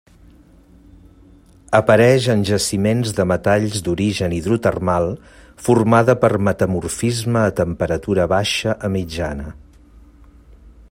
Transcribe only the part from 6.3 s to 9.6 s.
metamorfisme a temperatura baixa a mitjana.